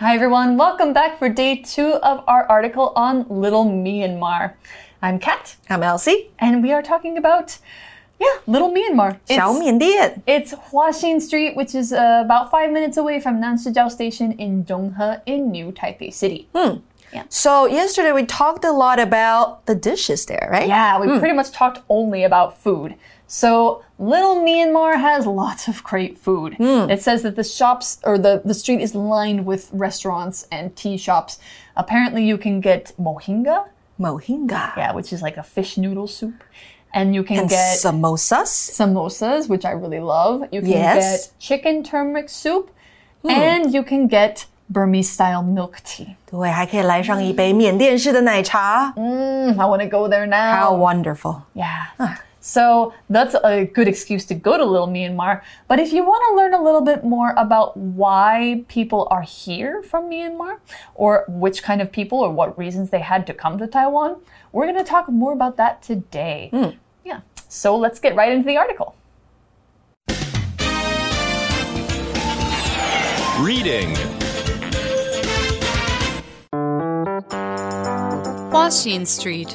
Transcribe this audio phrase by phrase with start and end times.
[0.00, 4.52] Hi everyone, welcome back for day two of our article on Little Myanmar.
[5.02, 5.56] I'm Kat.
[5.68, 6.30] I'm Elsie.
[6.38, 7.58] And we are talking about,
[8.20, 9.18] yeah, Little Myanmar.
[9.28, 14.64] It's, it's Huaxin Street, which is uh, about five minutes away from Nanshijiao Station in
[14.64, 16.46] Zhonghe in New Taipei City.
[16.54, 16.76] Hmm.
[17.12, 17.24] Yeah.
[17.28, 20.68] So yesterday we talked a lot about the dishes there, right?
[20.68, 21.18] Yeah, we hmm.
[21.18, 22.94] pretty much talked only about food.
[23.27, 26.55] So little Myanmar has lots of great food.
[26.59, 26.89] Mm.
[26.91, 30.97] It says that the shops or the, the street is lined with restaurants and tea
[30.97, 31.39] shops.
[31.75, 33.65] Apparently you can get mohinga.
[33.99, 34.75] Mohinga.
[34.77, 36.43] Yeah, which is like a fish noodle soup.
[36.93, 38.51] And you can and get samosas.
[38.71, 40.43] Samosas, which I really love.
[40.51, 41.27] You can yes.
[41.27, 42.69] get chicken turmeric soup.
[43.23, 43.31] Mm.
[43.31, 46.17] And you can get Burmese style milk tea.
[46.29, 48.93] 对，还可以来上一杯缅甸式的奶茶。
[48.95, 50.55] Mm, I want to go there now.
[50.55, 51.41] How wonderful.
[51.53, 51.87] Yeah.
[52.48, 55.42] So that's a good excuse to go to Little Myanmar.
[55.68, 59.82] But if you want to learn a little bit more about why people are here
[59.82, 60.60] from Myanmar,
[60.94, 64.16] or which kind of people or what reasons they had to come to Taiwan,
[64.50, 66.48] we're going to talk more about that today.
[66.50, 66.78] Mm.
[67.04, 67.20] Yeah.
[67.48, 68.96] So let's get right into the article.
[73.40, 73.94] Reading
[78.50, 79.54] Huaxin Street,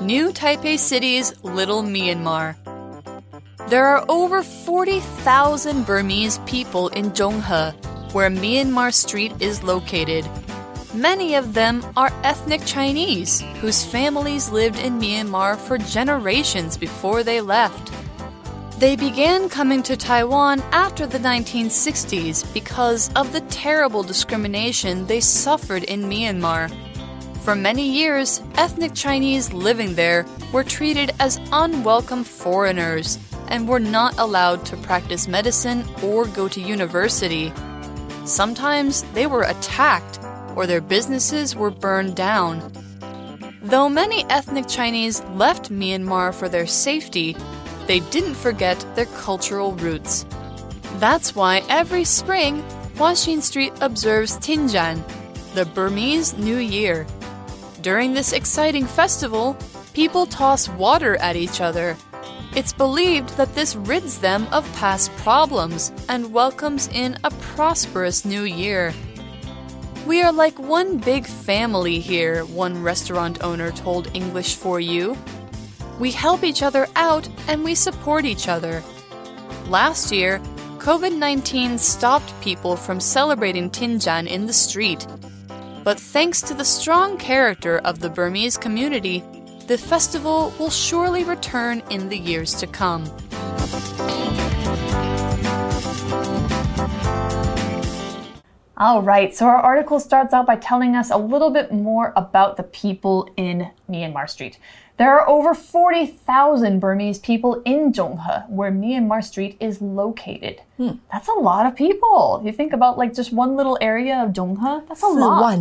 [0.00, 2.54] New Taipei City's Little Myanmar.
[3.68, 7.74] There are over 40,000 Burmese people in Zhonghe,
[8.12, 10.24] where Myanmar Street is located.
[10.94, 17.40] Many of them are ethnic Chinese whose families lived in Myanmar for generations before they
[17.40, 17.92] left.
[18.78, 25.82] They began coming to Taiwan after the 1960s because of the terrible discrimination they suffered
[25.82, 26.70] in Myanmar.
[27.44, 34.18] For many years, ethnic Chinese living there were treated as unwelcome foreigners and were not
[34.18, 37.52] allowed to practice medicine or go to university.
[38.24, 40.20] Sometimes they were attacked
[40.54, 42.60] or their businesses were burned down.
[43.62, 47.36] Though many ethnic Chinese left Myanmar for their safety,
[47.86, 50.26] they didn't forget their cultural roots.
[50.96, 52.62] That's why every spring,
[52.96, 55.02] Huaxin Street observes Thingyan,
[55.54, 57.06] the Burmese New Year.
[57.80, 59.56] During this exciting festival,
[59.92, 61.96] people toss water at each other.
[62.56, 68.42] It's believed that this rids them of past problems and welcomes in a prosperous new
[68.42, 68.92] year.
[70.06, 75.16] We are like one big family here, one restaurant owner told English for You.
[76.00, 78.82] We help each other out and we support each other.
[79.68, 80.40] Last year,
[80.78, 85.06] COVID 19 stopped people from celebrating Thingyan in the street.
[85.84, 89.24] But thanks to the strong character of the Burmese community,
[89.66, 93.04] the festival will surely return in the years to come.
[98.80, 102.56] All right, so our article starts out by telling us a little bit more about
[102.56, 104.58] the people in Myanmar Street.
[104.98, 110.62] There are over 40,000 Burmese people in Zhonghe, where Myanmar Street is located.
[110.76, 110.98] Hmm.
[111.12, 112.42] That's a lot of people.
[112.44, 115.60] You think about like just one little area of Zhonghe, that's a lot.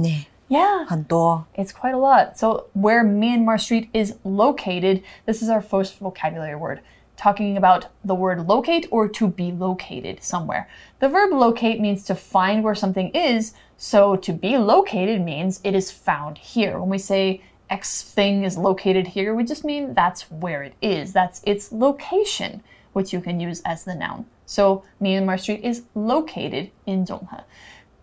[0.50, 0.86] Yeah.
[0.90, 1.46] 很多.
[1.54, 2.40] It's quite a lot.
[2.40, 6.80] So, where Myanmar Street is located, this is our first vocabulary word,
[7.16, 10.68] talking about the word locate or to be located somewhere.
[11.00, 15.76] The verb locate means to find where something is, so to be located means it
[15.76, 16.80] is found here.
[16.80, 21.13] When we say X thing is located here, we just mean that's where it is.
[21.13, 22.61] That's its location,
[22.93, 24.27] which you can use as the noun.
[24.45, 27.45] So Myanmar Street is located in Zhonghe.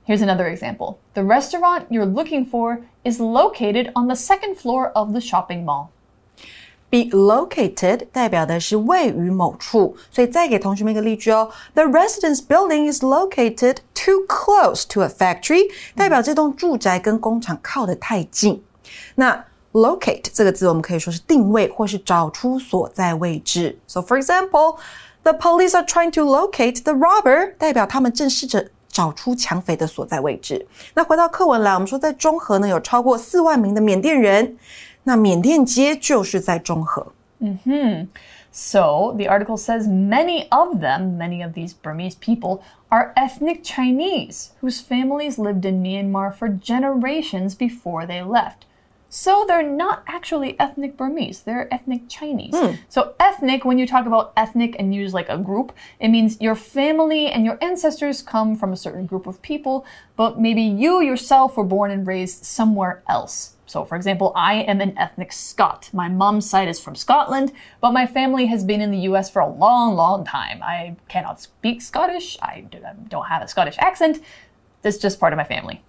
[0.06, 0.98] Here's another example.
[1.14, 5.92] The restaurant you're looking for is located on the second floor of the shopping mall.
[6.90, 11.52] Be located 代表的是位于某处，所以再给同学们一个例句哦。
[11.76, 18.64] The residence building is located too close to a factory，代表这栋住宅跟工厂靠得太近。
[19.14, 23.78] 那 locate 这个字，我们可以说是定位或是找出所在位置。
[23.88, 24.78] So for example,
[25.24, 30.66] the police are trying to locate the robber，代表他们正试着找出抢匪的所在位置。
[30.96, 34.58] 那回到课文来，我们说在中和呢有超过四万名的缅甸人，
[35.04, 37.06] 那缅甸街就是在中和。
[37.40, 38.08] 嗯哼。
[38.52, 44.82] So the article says many of them, many of these Burmese people, are ethnic Chinese whose
[44.82, 48.66] families lived in Myanmar for generations before they left.
[49.15, 52.53] So they're not actually ethnic Burmese, they're ethnic Chinese.
[52.53, 52.81] Mm.
[52.89, 56.57] So ethnic, when you talk about ethnic and use like a group, it means your
[56.57, 61.57] family and your ancestors come from a certain group of people, but maybe you yourself
[61.57, 63.55] were born and raised somewhere else.
[63.67, 65.91] So, for example, I am an ethnic Scot.
[65.93, 69.41] My mom's side is from Scotland, but my family has been in the US for
[69.41, 70.61] a long, long time.
[70.63, 72.37] I cannot speak Scottish.
[72.43, 72.67] I
[73.09, 74.21] don't have a Scottish accent
[74.84, 75.80] It's just part of my family.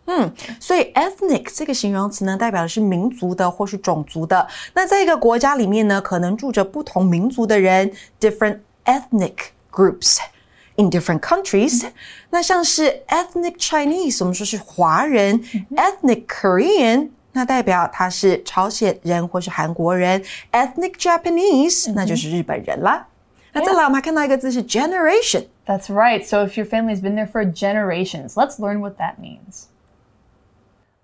[0.58, 4.46] 所以 ethnic 这个形容词呢，代表的是民族的或是种族的。
[4.74, 9.34] 那在一个国家里面呢，可能住着不同民族的人，different ethnic
[9.72, 11.86] groups。In different countries，、
[12.30, 15.38] 那像是 ethnic Chinese，我们说是华人、
[15.76, 20.22] ethnic Korean，那代表他是朝鲜人或是韩国人；
[20.52, 23.06] ethnic Japanese，、那就是日本人啦。
[23.52, 25.44] 那再来，我们还看到一个字是 generation。
[25.65, 26.25] That's right.
[26.25, 29.69] So if your family's been there for generations, let's learn what that means.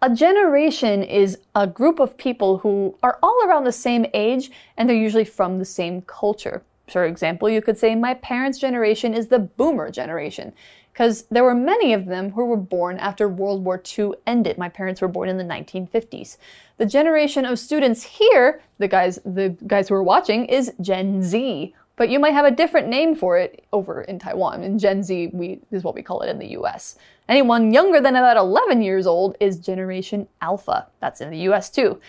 [0.03, 4.89] A generation is a group of people who are all around the same age and
[4.89, 6.63] they're usually from the same culture.
[6.89, 10.53] For example, you could say my parents' generation is the boomer generation
[10.91, 14.57] because there were many of them who were born after World War II ended.
[14.57, 16.37] My parents were born in the 1950s.
[16.77, 21.73] The generation of students here, the guys the guys who are watching is Gen Z,
[22.01, 24.63] but you might have a different name for it over in Taiwan.
[24.63, 26.95] In Gen Z, we is what we call it in the US.
[27.29, 30.87] Anyone younger than about 11 years old is Generation Alpha.
[30.99, 32.01] That's in the US too.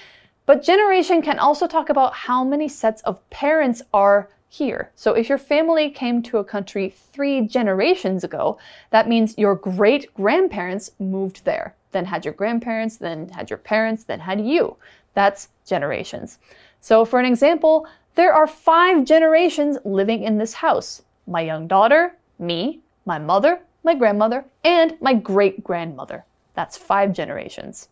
[0.46, 4.90] But generation can also talk about how many sets of parents are here.
[4.94, 8.56] So if your family came to a country three generations ago,
[8.92, 14.04] that means your great grandparents moved there, then had your grandparents, then had your parents,
[14.04, 14.78] then had you.
[15.12, 16.38] That's generations.
[16.80, 22.11] So for an example, there are five generations living in this house my young daughter,
[22.37, 26.23] me, my mother, my grandmother, and my great grandmother.
[26.55, 27.83] That's five generations.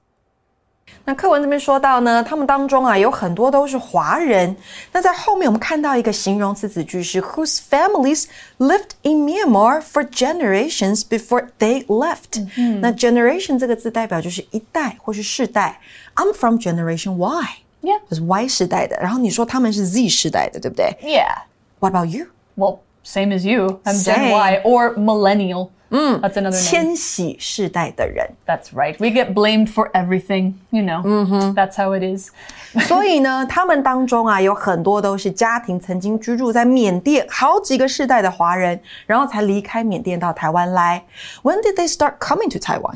[1.04, 4.56] 那课文这边说到呢，他们当中啊有很多都是华人。
[4.92, 8.26] 那在后面我们看到一个形容词子句是 whose families
[8.60, 12.40] lived in Myanmar for generations before they left。
[12.82, 15.82] 那 generation 这个字代表就是一代或是世代。
[16.16, 17.44] I'm from generation Y，
[17.82, 18.00] Yeah.
[18.10, 18.98] 就是 Y 世代的。
[18.98, 21.44] 然后你说他们是 Z 世代的，对不对 Yeah.
[21.80, 22.28] ？What about you？
[22.58, 23.80] Well, same as you.
[23.84, 24.16] I'm Same.
[24.16, 25.70] Gen Y or millennial.
[25.92, 26.64] That's another name.
[26.64, 28.32] 千禧世代的人。
[28.46, 28.96] That's right.
[29.00, 31.54] We get blamed for everything, you know.
[31.54, 32.32] That's how it is.
[32.88, 41.06] 所以呢，他们当中啊，有很多都是家庭曾经居住在缅甸好几个世代的华人，然后才离开缅甸到台湾来。
[41.44, 42.96] When did they start coming to Taiwan?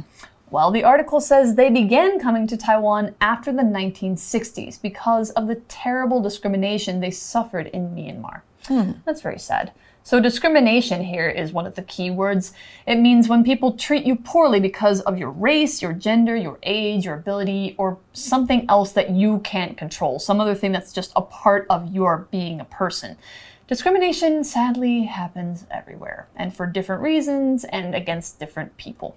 [0.54, 5.56] Well, the article says they began coming to Taiwan after the 1960s because of the
[5.56, 8.42] terrible discrimination they suffered in Myanmar.
[8.68, 8.92] Hmm.
[9.04, 9.72] That's very sad.
[10.04, 12.52] So, discrimination here is one of the key words.
[12.86, 17.04] It means when people treat you poorly because of your race, your gender, your age,
[17.04, 21.22] your ability, or something else that you can't control, some other thing that's just a
[21.22, 23.16] part of your being a person.
[23.66, 29.16] Discrimination sadly happens everywhere, and for different reasons and against different people.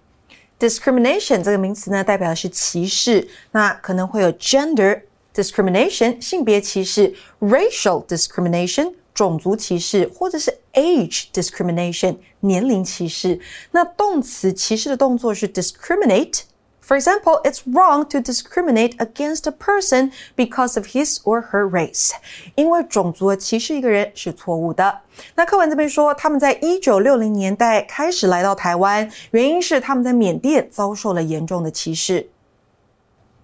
[0.59, 5.01] Discrimination 这个名词呢，代表的是歧视，那可能会有 gender
[5.33, 13.39] discrimination 性别歧视，racial discrimination 种族歧视，或者是 age discrimination 年龄歧视。
[13.71, 16.41] 那动词歧视的动作是 discriminate。
[16.86, 22.10] For example, it's wrong to discriminate against a person because of his or her race.
[22.56, 25.00] 因为种族的歧视一个人是错误的。
[25.36, 32.28] 那课文这边说，他们在一九六零年代开始来到台湾，原因是他们在缅甸遭受了严重的歧视。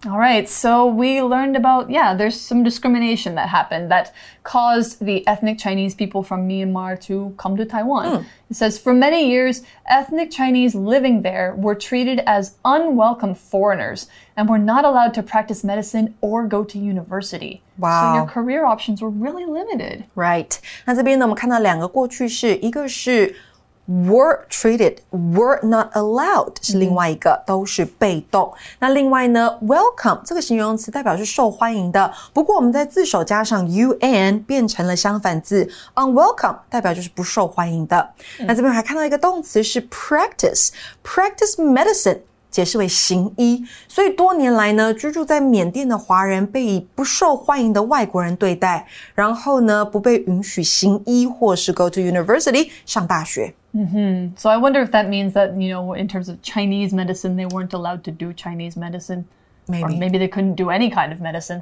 [0.07, 4.15] All right, so we learned about, yeah, there's some discrimination that happened that
[4.45, 8.25] caused the ethnic Chinese people from Myanmar to come to Taiwan.
[8.49, 14.07] It says, for many years, ethnic Chinese living there were treated as unwelcome foreigners
[14.37, 17.61] and were not allowed to practice medicine or go to university.
[17.77, 18.15] So Wow.
[18.15, 20.05] your career options were really limited.
[20.15, 20.61] Right？
[20.85, 23.35] 那这边呢，我们看到两个过去式，一个是
[23.86, 28.54] were treated, were not allowed 是另外一个，都是被动。
[28.80, 38.10] 那另外呢，welcome 这个形容词代表是受欢迎的，不过我们在字首加上 un 变成了相反字，unwelcome 代表就是不受欢迎的。
[38.40, 42.20] 那这边还看到一个动词是 practice，practice medicine。
[42.53, 53.55] 解释为行医，所以多年来呢，居住在缅甸的华人被以不受欢迎的外国人对待，然后呢，不被允许行医或是 go to university 上大学。
[54.37, 57.47] So I wonder if that means that, you know, in terms of Chinese medicine, they
[57.47, 59.25] weren't allowed to do Chinese medicine.
[59.71, 59.99] Or Maybe.
[59.99, 61.61] maybe they couldn't do any kind of medicine.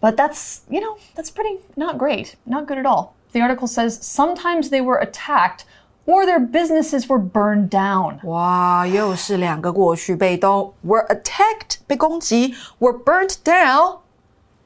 [0.00, 2.34] But that's, you know, that's pretty not great.
[2.44, 3.14] Not good at all.
[3.32, 5.64] The article says sometimes they were attacked
[6.06, 8.18] or their businesses were burned down.
[8.24, 13.98] 哇，又是两个过去被动，were attacked 被攻击，were burnt down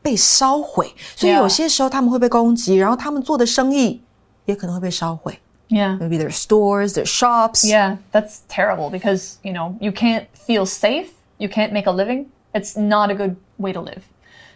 [0.00, 0.92] 被烧毁。
[1.16, 1.38] 所以 Yeah.
[1.38, 4.02] 有些时候他们会被攻击，然后他们做的生意
[4.46, 5.38] 也可能会被烧毁。
[5.68, 5.98] Yeah.
[5.98, 7.64] Maybe their stores, their shops.
[7.66, 11.08] Yeah, that's terrible because, you know, you can't feel safe,
[11.38, 12.26] you can't make a living.
[12.52, 14.02] It's not a good way to live.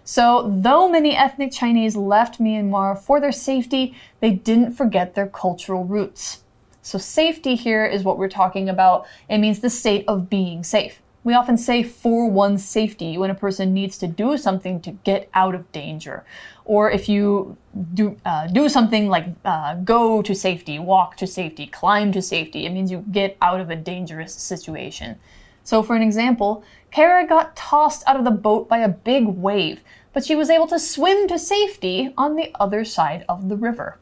[0.04, 5.84] So, though many ethnic Chinese left Myanmar for their safety, they didn't forget their cultural
[5.84, 6.38] roots.
[6.83, 9.07] So safety here is what we're talking about.
[9.29, 11.01] It means the state of being safe.
[11.23, 15.29] We often say for one's safety when a person needs to do something to get
[15.33, 16.25] out of danger.
[16.65, 17.55] Or if you
[17.93, 22.65] do, uh, do something like uh, go to safety, walk to safety, climb to safety,
[22.65, 25.17] it means you get out of a dangerous situation.
[25.63, 29.81] So, for an example, Kara got tossed out of the boat by a big wave,
[30.11, 33.97] but she was able to swim to safety on the other side of the river.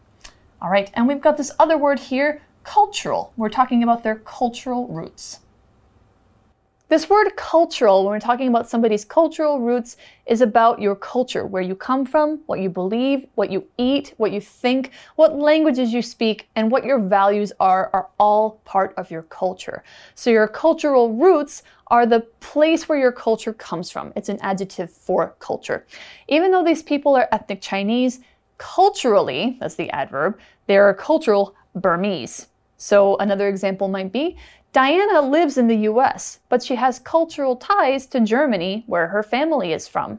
[0.60, 3.34] All right, and we've got this other word here, cultural.
[3.38, 5.40] We're talking about their cultural roots.
[6.92, 11.62] This word cultural, when we're talking about somebody's cultural roots, is about your culture, where
[11.62, 16.02] you come from, what you believe, what you eat, what you think, what languages you
[16.02, 19.86] speak, and what your values are, are all part of your culture.
[20.16, 24.12] So your cultural roots are the place where your culture comes from.
[24.18, 25.86] It's an adjective for culture.
[26.28, 28.20] Even though these people are ethnic Chinese,
[28.58, 30.38] culturally, that's the adverb,
[30.68, 32.48] they are cultural Burmese.
[32.81, 34.37] So another example might be
[34.73, 39.77] Diana lives in the US, but she has cultural ties to Germany, where her family
[39.77, 40.19] is from.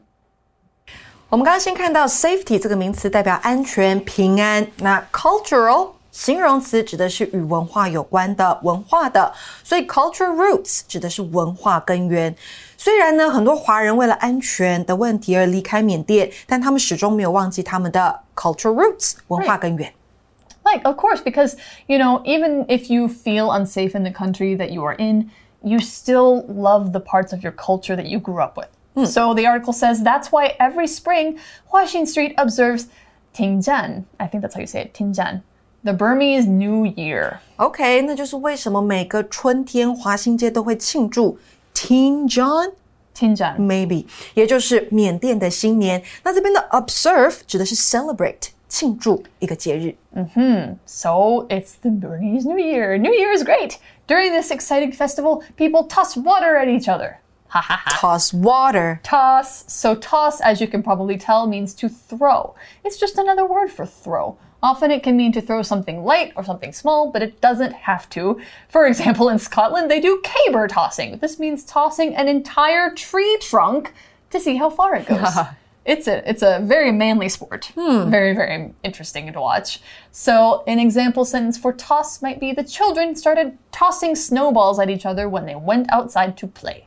[1.28, 9.32] 我们刚刚先看到 safety 这个名词代表安全、平安，那 cultural 形容词指的是与文化有关的、文化的，
[9.62, 12.34] 所以 cultural roots 指的是文化根源。
[12.76, 19.92] 虽然呢，很多华人为了安全的问题而离开缅甸，但他们始终没有忘记他们的 cultural roots 文化根源。
[20.64, 21.56] Like, of course, because,
[21.86, 25.30] you know, even if you feel unsafe in the country that you are in,
[25.62, 28.68] you still love the parts of your culture that you grew up with.
[28.94, 29.04] Hmm.
[29.06, 31.38] So the article says that's why every spring,
[31.72, 32.88] Huaxin Street observes
[33.34, 34.04] Tingzhan.
[34.20, 35.42] I think that's how you say it, Tingzhan.
[35.84, 37.38] The Burmese New Year.
[37.56, 41.38] OK，那就是为什么每个春天华新街都会庆祝
[41.72, 46.02] Tingzhan。Tingzhan maybe，也就是缅甸的新年。
[46.22, 48.50] 那这边的 observe 指的是 celebrate。
[48.72, 49.96] 庆祝一个节日。
[50.14, 50.76] Mm hmm.
[50.86, 52.98] So it's the Burmese New Year.
[52.98, 53.78] New Year is great.
[54.06, 57.18] During this exciting festival, people toss water at each other.
[57.50, 59.00] toss water.
[59.02, 59.64] Toss.
[59.68, 62.54] So toss, as you can probably tell, means to throw.
[62.84, 64.36] It's just another word for throw.
[64.62, 68.10] Often it can mean to throw something light or something small, but it doesn't have
[68.10, 68.40] to.
[68.68, 71.18] For example, in Scotland, they do caber tossing.
[71.18, 73.92] This means tossing an entire tree trunk
[74.30, 75.34] to see how far it goes.
[75.84, 77.72] It's a it's a very manly sport.
[77.74, 78.10] Hmm.
[78.10, 79.80] Very very interesting to watch.
[80.12, 85.06] So an example sentence for toss might be the children started tossing snowballs at each
[85.06, 86.84] other when they went outside to play.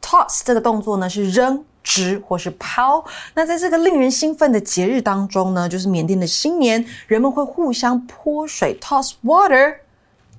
[0.00, 1.64] Toss 这个动作呢是扔。
[1.88, 3.04] 掷或是抛，
[3.34, 9.76] 那在这个令人兴奋的节日当中呢，就是缅甸的新年，人们会互相泼水，toss water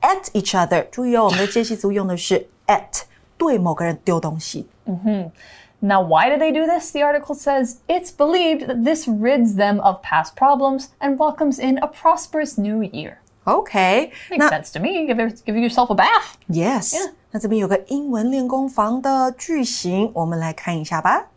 [0.01, 0.85] at each other。
[0.91, 3.03] 注意哦，我们的介系词用的是 at，
[3.37, 4.67] 对某个人丢东西。
[4.87, 5.31] 嗯哼。
[5.81, 6.91] now, why do they do this?
[6.91, 11.77] The article says it's believed that this rids them of past problems and welcomes in
[11.79, 13.19] a prosperous new year.
[13.45, 15.05] Okay, makes sense to me.
[15.05, 16.35] Give give yourself a bath.
[16.49, 16.93] Yes.
[16.93, 17.13] Yeah.
[17.31, 21.27] 那这边有个英文练功房的句型，我们来看一下吧。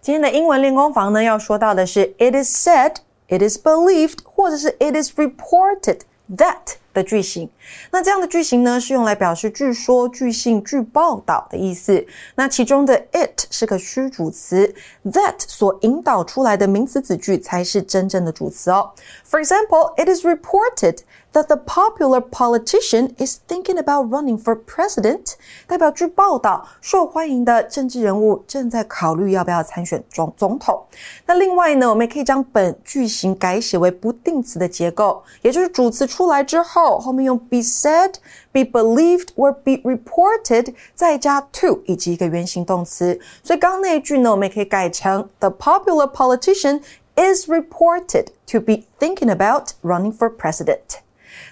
[0.00, 2.96] 今天的英文练功房呢，要说到的是 "It is said",
[3.28, 6.02] "It is believed", 或者是 "It is reported
[6.36, 7.49] that" 的句型。
[7.91, 12.05] 那这样的句型呢，是用来表示据说、据信、据报道的意思。
[12.35, 14.73] 那其中的 it 是个虚主词
[15.05, 18.91] ，that 所引导出来的名词子句才是真正的主词哦。
[19.29, 20.99] For example, it is reported
[21.32, 25.34] that the popular politician is thinking about running for president。
[25.66, 30.82] 代表据报道，受欢迎的政治人物正在考虑要不要参选总总统。
[31.26, 38.14] 那另外呢，我们也可以将本句型改写为不定词的结构，也就是主词出来之后，后面用 be said,
[38.52, 43.20] be believed or be reported，再加 to 以及一个原形动词。
[43.42, 46.80] 所以刚刚那一句呢，我们也可以改成 The popular politician
[47.14, 51.00] is reported to be thinking about running for president。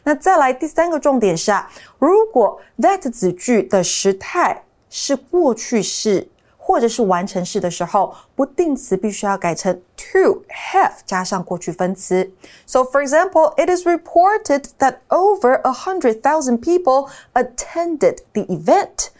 [0.04, 6.28] 那再来第三个重点是啊，如果 that 子句的时态是过去式。
[6.58, 12.28] 或者是完成式的时候，不定词必须要改成 to have 加上过去分词。
[12.66, 19.10] So for example, it is reported that over a hundred thousand people attended the event.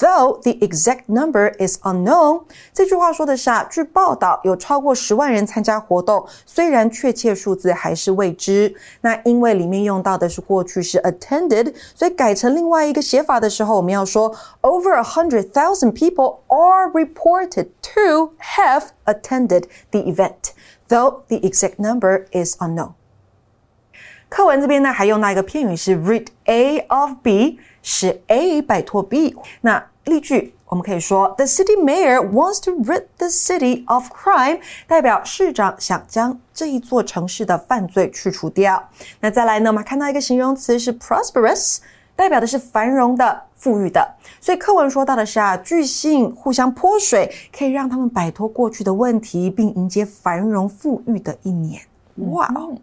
[0.00, 2.42] Though the exact number is unknown，
[2.74, 8.74] 这句话说的是啊，据报道有超过十万人参加活动，虽然确切数字还是未知。
[9.00, 20.52] 那因为里面用到的是过去式 attended，所以改成另外一个写法的时候，我们要说 over a hundred thousand people are reported to have attended the event,
[20.88, 22.92] though the exact number is unknown.
[24.31, 29.35] 课文这边呢还用到一个片语是 rid A of B，使 A 摆脱 B。
[29.59, 38.81] 那例句我们可以说，The city mayor wants to rid the city of crime，代表市长想将这一座城市的犯罪去除掉。
[39.19, 41.79] 那再来呢，我们看到一个形容词是 prosperous，
[42.15, 44.15] 代表的是繁荣的、富裕的。
[44.39, 51.81] 所以课文说到的是啊，巨星互相泼水，可以让他们摆脱过去的问题，并迎接繁荣富裕的一年。
[52.31, 52.77] 哇、哦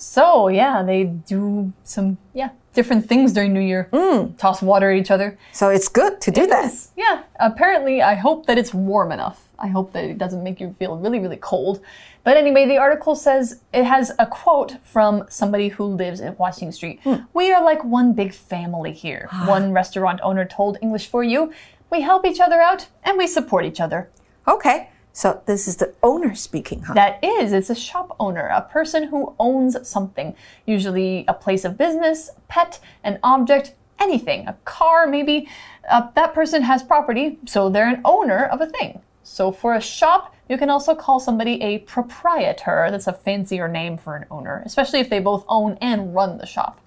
[0.00, 3.88] So yeah, they do some yeah different things during New Year.
[3.92, 4.38] Mm.
[4.38, 5.36] Toss water at each other.
[5.52, 6.64] So it's good to do It that.
[6.64, 6.90] is.
[6.96, 7.24] Yeah.
[7.38, 9.48] Apparently, I hope that it's warm enough.
[9.58, 11.82] I hope that it doesn't make you feel really, really cold.
[12.24, 16.72] But anyway, the article says it has a quote from somebody who lives at Huaxin
[16.72, 17.00] Street.
[17.34, 19.28] We are like one big family here.
[19.44, 21.52] one restaurant owner told English for You.
[21.90, 24.08] We help each other out and we support each other.
[24.48, 26.94] Okay, so this is the owner speaking, huh?
[26.94, 30.34] That is, it's a shop owner, a person who owns something,
[30.66, 35.48] usually a place of business, pet, an object, anything, a car maybe.
[35.88, 39.00] Uh, that person has property, so they're an owner of a thing.
[39.22, 42.88] So for a shop, you can also call somebody a proprietor.
[42.90, 46.46] That's a fancier name for an owner, especially if they both own and run the
[46.46, 46.80] shop.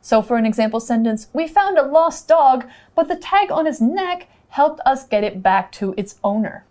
[0.00, 3.80] So for an example sentence, we found a lost dog, but the tag on its
[3.80, 6.64] neck helped us get it back to its owner.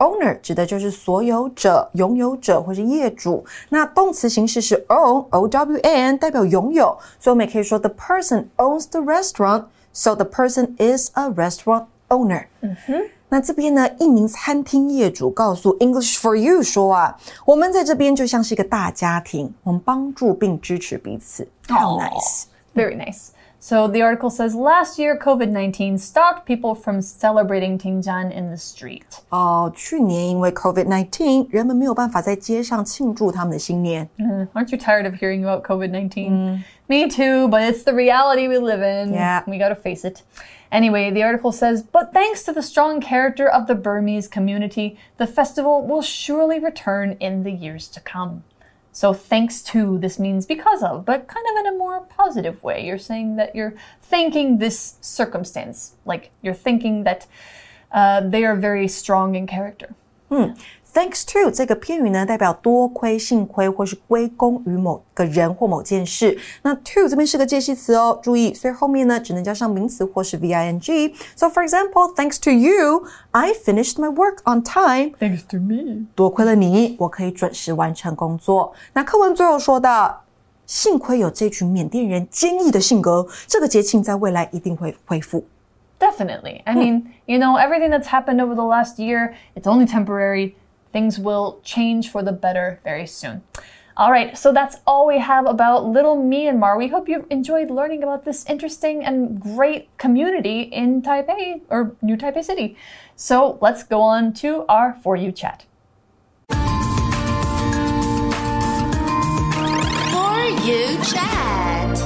[0.00, 3.44] Owner 指的就是所有者、拥有者或是业主。
[3.68, 6.96] 那动词形式是 own，o w n，代表拥有。
[7.18, 12.46] 所以我们也可以说 the person owns the restaurant，so the person is a restaurant owner。
[12.62, 12.94] 嗯哼。
[13.28, 21.46] 那这边呢，一名餐厅业主告诉 English for You 说啊，我们在这边就像是一个大家庭，我们帮助并支持彼此。
[21.68, 23.28] How nice！Very nice.
[23.62, 28.56] So the article says last year COVID 19 stopped people from celebrating Thingyan in the
[28.56, 29.20] street.
[29.30, 30.86] Oh, 哦，去年因为 COVID
[34.54, 36.32] aren't you tired of hearing about COVID nineteen?
[36.32, 36.64] Mm.
[36.88, 39.12] Me too, but it's the reality we live in.
[39.12, 40.22] Yeah, we gotta face it.
[40.72, 45.26] Anyway, the article says, but thanks to the strong character of the Burmese community, the
[45.26, 48.42] festival will surely return in the years to come.
[48.92, 52.84] So, thanks to, this means because of, but kind of in a more positive way.
[52.84, 57.26] You're saying that you're thanking this circumstance, like you're thinking that
[57.92, 59.94] uh, they are very strong in character.
[60.93, 66.39] Thanks to 这个片语呢，代表多亏、幸亏或是归功于某个人或某件事。
[66.61, 75.11] 那 to 这边是个介系词哦，注意，所以后面呢只能加上名词或是 v-i-n-g。So for example, thanks to you, I finished my work on time.
[75.19, 76.05] Thanks to me.
[76.15, 78.73] 多亏了你，我可以准时完成工作。
[78.93, 80.23] 那课文最后说到，
[80.65, 85.45] 幸亏有这群缅甸人坚毅的性格，这个节庆在未来一定会恢复。
[85.99, 86.61] Definitely.
[86.63, 90.53] I mean, you know, everything that's happened over the last year, it's only temporary.
[90.92, 93.42] Things will change for the better very soon.
[93.96, 96.78] All right, so that's all we have about Little Myanmar.
[96.78, 102.16] We hope you've enjoyed learning about this interesting and great community in Taipei or New
[102.16, 102.78] Taipei City.
[103.14, 105.66] So let's go on to our For You chat.
[106.48, 106.56] For
[110.64, 111.98] you chat.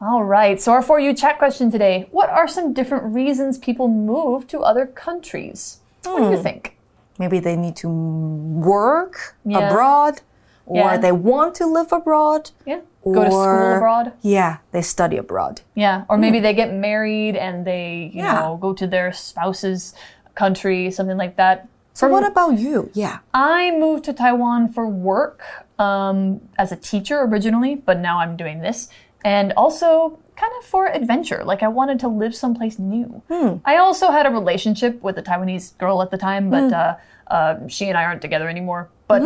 [0.00, 3.86] All right, so our For You chat question today What are some different reasons people
[3.86, 5.78] move to other countries?
[6.04, 6.42] What do you hmm.
[6.42, 6.77] think?
[7.18, 9.68] Maybe they need to work Yeah.
[9.68, 10.20] abroad,
[10.66, 10.96] or Yeah.
[10.98, 12.50] they want to live abroad.
[12.64, 12.80] Yeah.
[13.04, 14.12] Go to school abroad.
[14.20, 15.62] Yeah, they study abroad.
[15.74, 18.40] Yeah, or maybe they get married and they, you Yeah.
[18.40, 19.94] know, go to their spouse's
[20.34, 21.66] country, something like that.
[21.94, 22.90] So what about you?
[22.94, 23.18] Yeah.
[23.34, 25.42] I moved to Taiwan for work
[25.80, 28.88] um, as a teacher originally, but now I'm doing this.
[29.24, 31.42] And also kind of for adventure.
[31.44, 33.22] Like I wanted to live someplace new.
[33.64, 36.96] I also had a relationship with a Taiwanese girl at the time, but uh,
[37.36, 38.88] uh, she and I aren't together anymore.
[39.08, 39.22] But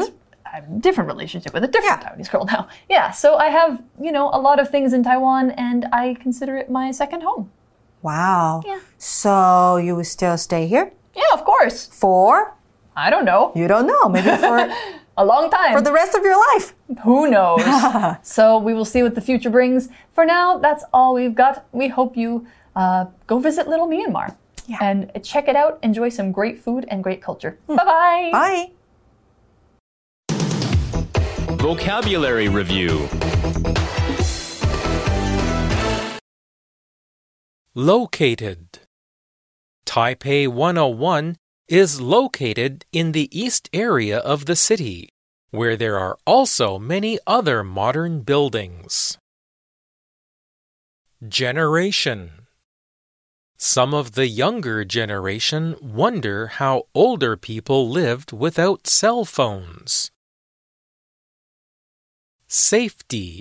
[0.46, 2.08] I have a different relationship with a different Yeah.
[2.10, 2.68] Taiwanese girl now.
[2.88, 6.56] Yeah, so I have, you know, a lot of things in Taiwan and I consider
[6.56, 7.50] it my second home.
[8.02, 8.62] Wow.
[8.66, 8.80] Yeah.
[8.98, 11.86] So you will still stay here Yeah, of course.
[11.86, 12.54] for
[12.96, 13.52] I don't know.
[13.54, 14.58] you don't know maybe for
[15.16, 15.74] A long time.
[15.74, 16.74] for the rest of your life.
[17.04, 17.60] Who knows?
[18.22, 19.88] so we will see what the future brings.
[20.12, 21.66] For now, that's all we've got.
[21.72, 24.78] We hope you uh, go visit Little Myanmar Yeah.
[24.80, 25.78] and check it out.
[25.82, 27.58] Enjoy some great food and great culture.
[27.66, 28.30] Bye-bye.
[28.32, 28.70] Bye.
[31.60, 33.08] Vocabulary Review
[37.74, 38.80] Located.
[39.86, 41.36] Taipei 101
[41.68, 45.08] is located in the east area of the city,
[45.50, 49.18] where there are also many other modern buildings.
[51.26, 52.46] Generation.
[53.56, 60.10] Some of the younger generation wonder how older people lived without cell phones.
[62.48, 63.40] Safety.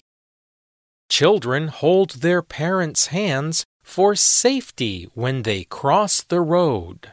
[1.09, 7.11] Children hold their parents' hands for safety when they cross the road.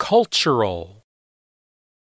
[0.00, 1.04] Cultural.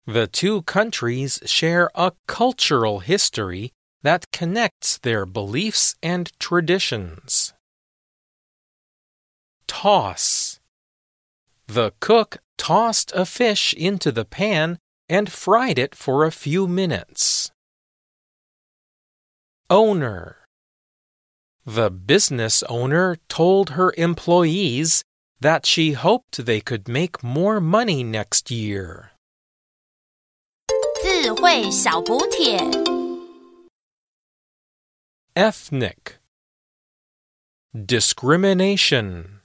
[0.05, 3.73] The two countries share a cultural history
[4.03, 7.53] that connects their beliefs and traditions.
[9.67, 10.59] Toss.
[11.65, 14.77] The cook tossed a fish into the pan
[15.09, 17.51] and fried it for a few minutes.
[19.71, 20.37] Owner.
[21.65, 25.03] The business owner told her employees
[25.40, 29.10] that she hoped they could make more money next year.
[31.02, 32.58] 智慧小补帖。
[35.36, 36.18] Ethnic
[37.74, 39.40] Discrimination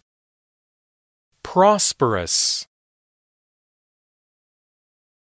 [1.44, 2.68] Prosperous